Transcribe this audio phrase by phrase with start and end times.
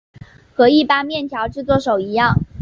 [0.55, 2.39] 和一般面条制作手一样。